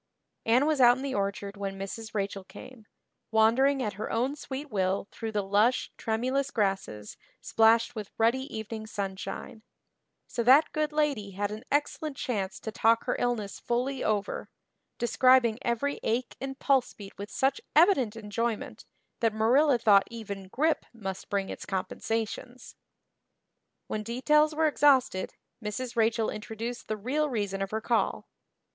[0.47, 2.15] Anne was out in the orchard when Mrs.
[2.15, 2.87] Rachel came,
[3.29, 8.87] wandering at her own sweet will through the lush, tremulous grasses splashed with ruddy evening
[8.87, 9.61] sunshine;
[10.27, 14.49] so that good lady had an excellent chance to talk her illness fully over,
[14.97, 18.85] describing every ache and pulse beat with such evident enjoyment
[19.19, 22.75] that Marilla thought even grippe must bring its compensations.
[23.85, 25.95] When details were exhausted Mrs.
[25.95, 28.25] Rachel introduced the real reason of her call.